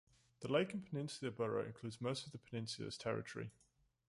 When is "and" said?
0.73-0.83